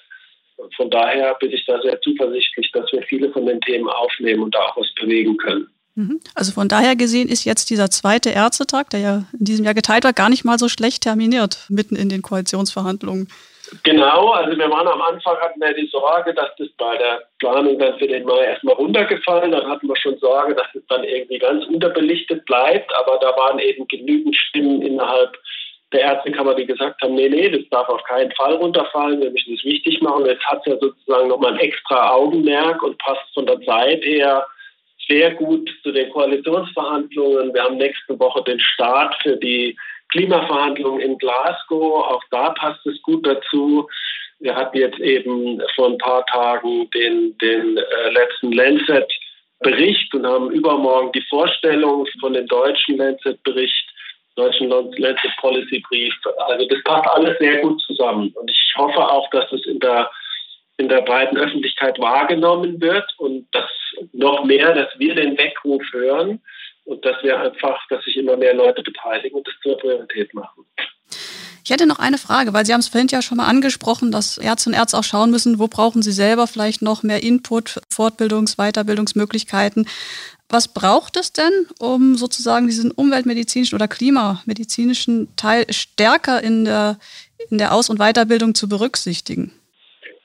Von 0.75 0.89
daher 0.89 1.35
bin 1.39 1.51
ich 1.51 1.65
da 1.65 1.81
sehr 1.81 1.99
zuversichtlich, 2.01 2.69
dass 2.73 2.91
wir 2.91 3.01
viele 3.03 3.31
von 3.31 3.45
den 3.45 3.61
Themen 3.61 3.87
aufnehmen 3.87 4.43
und 4.43 4.53
da 4.53 4.59
auch 4.59 4.75
was 4.75 4.93
bewegen 4.95 5.37
können. 5.37 5.69
Mhm. 5.95 6.19
Also 6.35 6.51
von 6.51 6.67
daher 6.67 6.97
gesehen 6.97 7.29
ist 7.29 7.45
jetzt 7.45 7.69
dieser 7.69 7.89
zweite 7.89 8.31
Ärztetag, 8.31 8.89
der 8.89 8.99
ja 8.99 9.23
in 9.39 9.45
diesem 9.45 9.63
Jahr 9.63 9.73
geteilt 9.73 10.03
war, 10.03 10.11
gar 10.11 10.29
nicht 10.29 10.43
mal 10.43 10.59
so 10.59 10.67
schlecht 10.67 11.03
terminiert, 11.03 11.65
mitten 11.69 11.95
in 11.95 12.09
den 12.09 12.21
Koalitionsverhandlungen. 12.21 13.29
Genau, 13.83 14.31
also 14.31 14.57
wir 14.57 14.69
waren 14.69 14.87
am 14.87 15.01
Anfang, 15.01 15.37
hatten 15.37 15.59
wir 15.59 15.73
die 15.73 15.87
Sorge, 15.87 16.33
dass 16.33 16.49
das 16.57 16.69
bei 16.77 16.97
der 16.97 17.21
Planung 17.39 17.77
dann 17.77 17.97
für 17.99 18.07
den 18.07 18.23
Mai 18.25 18.45
erstmal 18.45 18.75
runtergefallen. 18.75 19.51
Dann 19.51 19.67
hatten 19.67 19.87
wir 19.87 19.95
schon 19.95 20.17
Sorge, 20.17 20.55
dass 20.55 20.67
es 20.73 20.85
dann 20.87 21.03
irgendwie 21.03 21.39
ganz 21.39 21.65
unterbelichtet 21.65 22.45
bleibt. 22.45 22.93
Aber 22.95 23.19
da 23.19 23.35
waren 23.37 23.59
eben 23.59 23.87
genügend 23.87 24.35
Stimmen 24.35 24.81
innerhalb 24.81 25.37
der 25.91 26.01
Ärztekammer, 26.01 26.55
die 26.55 26.65
gesagt 26.65 27.01
haben, 27.01 27.15
nee, 27.15 27.29
nee, 27.29 27.49
das 27.49 27.67
darf 27.71 27.89
auf 27.89 28.03
keinen 28.03 28.31
Fall 28.33 28.55
runterfallen, 28.55 29.21
wir 29.21 29.31
müssen 29.31 29.55
es 29.55 29.63
wichtig 29.63 30.01
machen. 30.01 30.25
Jetzt 30.25 30.45
hat 30.45 30.59
es 30.59 30.73
ja 30.73 30.79
sozusagen 30.79 31.27
nochmal 31.27 31.53
ein 31.53 31.59
extra 31.59 32.11
Augenmerk 32.11 32.83
und 32.83 32.97
passt 32.99 33.33
von 33.33 33.47
der 33.47 33.59
Zeit 33.61 34.03
her 34.03 34.45
sehr 35.07 35.33
gut 35.33 35.69
zu 35.81 35.91
den 35.91 36.11
Koalitionsverhandlungen. 36.11 37.53
Wir 37.53 37.63
haben 37.63 37.77
nächste 37.77 38.19
Woche 38.19 38.43
den 38.43 38.59
Start 38.59 39.15
für 39.23 39.35
die 39.37 39.75
Klimaverhandlungen 40.09 41.01
in 41.01 41.17
Glasgow. 41.17 42.05
Auch 42.05 42.23
da 42.31 42.51
passt 42.51 42.85
es 42.85 43.01
gut 43.01 43.25
dazu. 43.25 43.87
Wir 44.39 44.55
hatten 44.55 44.77
jetzt 44.77 44.99
eben 44.99 45.61
vor 45.75 45.89
ein 45.89 45.97
paar 45.97 46.25
Tagen 46.27 46.89
den, 46.91 47.37
den 47.39 47.77
äh, 47.77 48.09
letzten 48.11 48.51
Lancet-Bericht 48.53 50.13
und 50.13 50.25
haben 50.25 50.51
übermorgen 50.51 51.11
die 51.11 51.25
Vorstellung 51.29 52.07
von 52.19 52.33
dem 52.33 52.47
deutschen 52.47 52.97
Lancet-Bericht, 52.97 53.85
deutschen 54.35 54.69
Lancet 54.69 55.31
Policy 55.41 55.83
Brief. 55.89 56.13
Also 56.47 56.65
das 56.67 56.81
passt 56.83 57.09
alles 57.09 57.37
sehr 57.39 57.57
gut 57.57 57.81
zusammen. 57.81 58.31
Und 58.35 58.49
ich 58.49 58.73
hoffe 58.77 58.99
auch, 58.99 59.29
dass 59.31 59.51
es 59.51 59.65
in 59.65 59.79
der, 59.79 60.09
in 60.77 60.87
der 60.87 61.01
breiten 61.01 61.37
Öffentlichkeit 61.37 61.99
wahrgenommen 61.99 62.79
wird 62.79 63.05
und 63.17 63.45
dass 63.51 63.69
noch 64.13 64.45
mehr, 64.45 64.73
dass 64.73 64.87
wir 64.97 65.15
den 65.15 65.37
Weckruf 65.37 65.83
hören 65.91 66.41
und 66.89 67.05
dass 67.05 67.21
wir 67.21 67.39
einfach, 67.39 67.79
dass 67.89 68.03
sich 68.03 68.17
immer 68.17 68.35
mehr 68.35 68.55
Leute 68.55 68.81
beteiligen 68.81 69.37
und 69.37 69.47
das 69.47 69.53
zur 69.61 69.77
Priorität 69.77 70.33
machen. 70.33 70.65
Ich 71.63 71.71
hätte 71.71 71.85
noch 71.85 71.99
eine 71.99 72.17
Frage, 72.17 72.51
weil 72.51 72.65
Sie 72.65 72.73
haben 72.73 72.79
es 72.79 72.87
vorhin 72.87 73.09
ja 73.09 73.21
schon 73.21 73.37
mal 73.37 73.45
angesprochen, 73.45 74.11
dass 74.11 74.39
Ärzte 74.39 74.71
und 74.71 74.75
Ärzte 74.75 74.97
auch 74.97 75.03
schauen 75.03 75.29
müssen, 75.29 75.59
wo 75.59 75.67
brauchen 75.67 76.01
sie 76.01 76.11
selber 76.11 76.47
vielleicht 76.47 76.81
noch 76.81 77.03
mehr 77.03 77.21
Input, 77.21 77.79
Fortbildungs-, 77.93 78.55
Weiterbildungsmöglichkeiten. 78.57 79.87
Was 80.49 80.69
braucht 80.69 81.15
es 81.15 81.31
denn, 81.31 81.67
um 81.77 82.17
sozusagen 82.17 82.65
diesen 82.65 82.89
umweltmedizinischen 82.89 83.75
oder 83.75 83.87
klimamedizinischen 83.87 85.27
Teil 85.35 85.71
stärker 85.71 86.41
in 86.41 86.65
der, 86.65 86.97
in 87.51 87.59
der 87.59 87.71
Aus- 87.71 87.91
und 87.91 87.99
Weiterbildung 87.99 88.55
zu 88.55 88.67
berücksichtigen? 88.67 89.53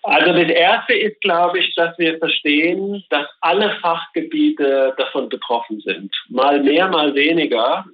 Also 0.06 0.34
das 0.34 0.50
Erste 0.50 0.92
ist, 0.92 1.18
glaube 1.22 1.60
ich, 1.60 1.74
dass 1.76 1.98
wir 1.98 2.18
verstehen, 2.18 3.02
dass 3.08 3.26
alle 3.40 3.74
Fachgebiete 3.80 4.92
davon 4.98 5.30
betroffen 5.30 5.80
sind. 5.80 6.14
Mal 6.28 6.62
mehr, 6.62 6.88
mal 6.88 7.14
weniger. 7.14 7.86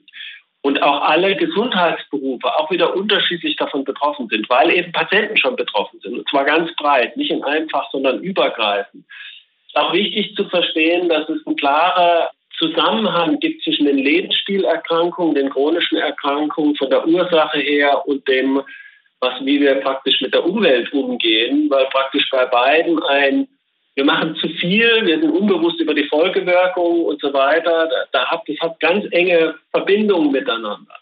Und 0.62 0.82
auch 0.82 1.02
alle 1.02 1.36
Gesundheitsberufe 1.36 2.48
auch 2.58 2.68
wieder 2.70 2.94
unterschiedlich 2.96 3.54
davon 3.56 3.84
betroffen 3.84 4.28
sind, 4.28 4.50
weil 4.50 4.72
eben 4.72 4.90
Patienten 4.90 5.36
schon 5.36 5.54
betroffen 5.54 6.00
sind. 6.00 6.18
Und 6.18 6.28
zwar 6.28 6.44
ganz 6.44 6.74
breit, 6.74 7.16
nicht 7.16 7.30
in 7.30 7.44
einem 7.44 7.68
Fach, 7.68 7.88
sondern 7.92 8.18
übergreifend. 8.18 9.04
Es 9.06 9.68
ist 9.68 9.76
auch 9.76 9.92
wichtig 9.92 10.34
zu 10.34 10.48
verstehen, 10.48 11.08
dass 11.08 11.28
es 11.28 11.46
einen 11.46 11.56
klaren 11.56 12.26
Zusammenhang 12.58 13.38
gibt 13.38 13.62
zwischen 13.62 13.86
den 13.86 13.98
Lebensstillerkrankungen, 13.98 15.36
den 15.36 15.48
chronischen 15.48 15.96
Erkrankungen 15.96 16.74
von 16.74 16.90
der 16.90 17.06
Ursache 17.06 17.60
her 17.60 18.06
und 18.06 18.26
dem 18.26 18.60
was, 19.20 19.34
wie 19.44 19.60
wir 19.60 19.76
praktisch 19.76 20.20
mit 20.20 20.34
der 20.34 20.44
Umwelt 20.44 20.92
umgehen, 20.92 21.68
weil 21.70 21.86
praktisch 21.86 22.28
bei 22.30 22.46
beiden 22.46 23.02
ein, 23.02 23.48
wir 23.94 24.04
machen 24.04 24.34
zu 24.36 24.48
viel, 24.48 25.04
wir 25.04 25.20
sind 25.20 25.30
unbewusst 25.30 25.80
über 25.80 25.94
die 25.94 26.08
Folgewirkung 26.08 27.04
und 27.04 27.20
so 27.20 27.32
weiter. 27.32 27.88
Da 28.12 28.30
hat, 28.30 28.42
das 28.46 28.58
hat 28.60 28.80
ganz 28.80 29.04
enge 29.10 29.54
Verbindungen 29.72 30.30
miteinander. 30.30 30.94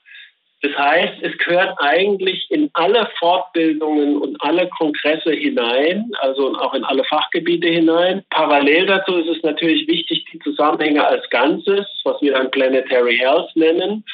Das 0.61 0.77
heißt, 0.77 1.23
es 1.23 1.39
gehört 1.39 1.77
eigentlich 1.79 2.45
in 2.51 2.69
alle 2.73 3.09
Fortbildungen 3.21 4.17
und 4.17 4.43
alle 4.43 4.69
Kongresse 4.71 5.31
hinein, 5.31 6.11
also 6.19 6.53
auch 6.59 6.75
in 6.75 6.83
alle 6.83 7.05
Fachgebiete 7.05 7.69
hinein. 7.69 8.25
Parallel 8.31 8.87
dazu 8.87 9.19
ist 9.19 9.37
es 9.37 9.43
natürlich 9.45 9.87
wichtig, 9.87 10.25
die 10.33 10.41
Zusammenhänge 10.41 11.07
als 11.07 11.29
Ganzes, 11.31 11.87
was 12.03 12.21
wir 12.21 12.33
dann 12.33 12.51
Planetary 12.51 13.17
Health 13.17 13.55
nennen, 13.55 14.05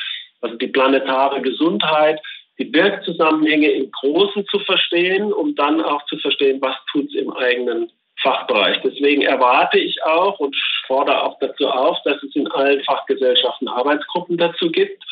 also 0.43 0.57
die 0.57 0.67
planetare 0.67 1.41
Gesundheit, 1.41 2.21
die 2.59 2.73
Wirkzusammenhänge 2.73 3.71
im 3.71 3.91
Großen 3.91 4.47
zu 4.47 4.59
verstehen, 4.61 5.33
um 5.33 5.55
dann 5.55 5.81
auch 5.81 6.05
zu 6.07 6.19
verstehen, 6.19 6.61
was 6.61 6.77
tut 6.93 7.09
es 7.09 7.15
im 7.15 7.33
eigenen 7.33 7.91
Fachbereich. 8.23 8.81
Deswegen 8.83 9.23
erwarte 9.23 9.79
ich 9.79 10.03
auch 10.05 10.39
und 10.39 10.57
fordere 10.87 11.23
auch 11.23 11.39
dazu 11.41 11.67
auf, 11.67 11.99
dass 12.05 12.23
es 12.23 12.35
in 12.37 12.47
allen 12.49 12.83
Fachgesellschaften 12.85 13.69
Arbeitsgruppen 13.69 14.37
dazu 14.37 14.71
gibt 14.71 15.03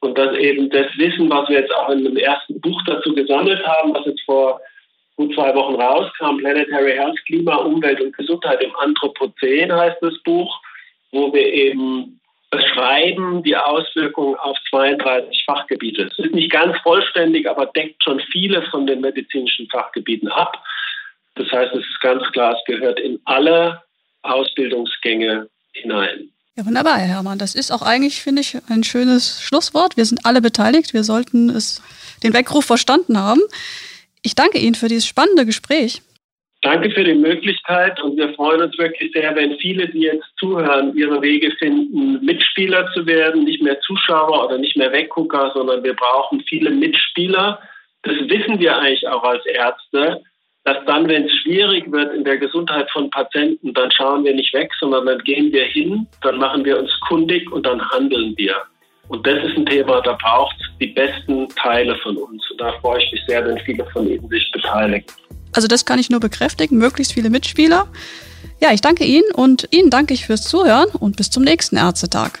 und 0.00 0.16
dass 0.16 0.36
eben 0.36 0.70
das 0.70 0.86
Wissen, 0.96 1.28
was 1.30 1.48
wir 1.48 1.60
jetzt 1.60 1.74
auch 1.74 1.88
in 1.90 2.04
dem 2.04 2.16
ersten 2.16 2.60
Buch 2.60 2.80
dazu 2.86 3.12
gesammelt 3.14 3.64
haben, 3.66 3.94
was 3.94 4.06
jetzt 4.06 4.22
vor 4.24 4.60
gut 5.16 5.34
zwei 5.34 5.52
Wochen 5.54 5.74
rauskam, 5.74 6.38
Planetary 6.38 6.92
Health, 6.92 7.18
Klima, 7.26 7.56
Umwelt 7.56 8.00
und 8.00 8.16
Gesundheit 8.16 8.62
im 8.62 8.74
Anthropozän 8.76 9.72
heißt 9.72 9.98
das 10.00 10.16
Buch, 10.22 10.60
wo 11.10 11.32
wir 11.32 11.52
eben 11.52 12.20
beschreiben 12.50 13.42
die 13.42 13.56
Auswirkungen 13.56 14.36
auf 14.36 14.56
32 14.70 15.44
Fachgebiete. 15.44 16.04
Es 16.04 16.18
ist 16.18 16.34
nicht 16.34 16.50
ganz 16.50 16.76
vollständig, 16.82 17.48
aber 17.48 17.66
deckt 17.66 18.02
schon 18.02 18.20
viele 18.32 18.62
von 18.70 18.86
den 18.86 19.00
medizinischen 19.00 19.68
Fachgebieten 19.68 20.28
ab. 20.28 20.62
Das 21.34 21.50
heißt, 21.52 21.72
es 21.74 21.80
ist 21.80 22.00
ganz 22.00 22.22
klar, 22.32 22.56
es 22.56 22.64
gehört 22.66 22.98
in 22.98 23.20
alle 23.24 23.82
Ausbildungsgänge 24.22 25.48
hinein. 25.72 26.30
Ja, 26.56 26.66
wunderbar, 26.66 26.98
Herr 26.98 27.06
Herrmann. 27.06 27.38
Das 27.38 27.54
ist 27.54 27.70
auch 27.70 27.82
eigentlich, 27.82 28.20
finde 28.20 28.40
ich, 28.40 28.56
ein 28.68 28.82
schönes 28.82 29.40
Schlusswort. 29.42 29.96
Wir 29.96 30.04
sind 30.04 30.26
alle 30.26 30.40
beteiligt. 30.40 30.92
Wir 30.92 31.04
sollten 31.04 31.50
es, 31.50 31.80
den 32.24 32.32
Weckruf 32.32 32.64
verstanden 32.64 33.16
haben. 33.16 33.40
Ich 34.22 34.34
danke 34.34 34.58
Ihnen 34.58 34.74
für 34.74 34.88
dieses 34.88 35.06
spannende 35.06 35.46
Gespräch. 35.46 36.02
Danke 36.62 36.90
für 36.90 37.04
die 37.04 37.14
Möglichkeit 37.14 38.02
und 38.02 38.16
wir 38.16 38.34
freuen 38.34 38.62
uns 38.62 38.76
wirklich 38.78 39.12
sehr, 39.12 39.34
wenn 39.36 39.56
viele, 39.58 39.88
die 39.88 40.00
jetzt 40.00 40.26
zuhören, 40.38 40.96
ihre 40.96 41.22
Wege 41.22 41.52
finden, 41.52 42.24
Mitspieler 42.24 42.90
zu 42.94 43.06
werden, 43.06 43.44
nicht 43.44 43.62
mehr 43.62 43.78
Zuschauer 43.80 44.46
oder 44.46 44.58
nicht 44.58 44.76
mehr 44.76 44.90
Weggucker, 44.92 45.52
sondern 45.54 45.84
wir 45.84 45.94
brauchen 45.94 46.42
viele 46.48 46.70
Mitspieler. 46.70 47.60
Das 48.02 48.16
wissen 48.28 48.58
wir 48.58 48.76
eigentlich 48.76 49.06
auch 49.06 49.22
als 49.22 49.46
Ärzte, 49.46 50.20
dass 50.64 50.84
dann, 50.84 51.08
wenn 51.08 51.26
es 51.26 51.32
schwierig 51.42 51.90
wird 51.92 52.12
in 52.12 52.24
der 52.24 52.38
Gesundheit 52.38 52.90
von 52.90 53.08
Patienten, 53.10 53.72
dann 53.72 53.92
schauen 53.92 54.24
wir 54.24 54.34
nicht 54.34 54.52
weg, 54.52 54.70
sondern 54.80 55.06
dann 55.06 55.18
gehen 55.20 55.52
wir 55.52 55.64
hin, 55.64 56.08
dann 56.22 56.38
machen 56.38 56.64
wir 56.64 56.78
uns 56.78 56.90
kundig 57.08 57.50
und 57.52 57.66
dann 57.66 57.80
handeln 57.90 58.34
wir. 58.36 58.56
Und 59.08 59.26
das 59.26 59.42
ist 59.44 59.56
ein 59.56 59.64
Thema, 59.64 60.00
da 60.02 60.18
braucht 60.20 60.56
es 60.60 60.66
die 60.80 60.88
besten 60.88 61.48
Teile 61.50 61.96
von 61.98 62.16
uns. 62.16 62.50
Und 62.50 62.60
da 62.60 62.72
freue 62.80 63.02
ich 63.02 63.12
mich 63.12 63.22
sehr, 63.26 63.46
wenn 63.46 63.58
viele 63.60 63.84
von 63.86 64.06
Ihnen 64.08 64.28
sich 64.28 64.50
beteiligen. 64.52 65.06
Also 65.52 65.68
das 65.68 65.84
kann 65.84 65.98
ich 65.98 66.10
nur 66.10 66.20
bekräftigen, 66.20 66.78
möglichst 66.78 67.12
viele 67.12 67.30
Mitspieler. 67.30 67.88
Ja, 68.60 68.72
ich 68.72 68.80
danke 68.80 69.04
Ihnen 69.04 69.30
und 69.34 69.68
Ihnen 69.70 69.90
danke 69.90 70.14
ich 70.14 70.26
fürs 70.26 70.42
Zuhören 70.42 70.88
und 70.90 71.16
bis 71.16 71.30
zum 71.30 71.44
nächsten 71.44 71.76
Ärztetag. 71.76 72.40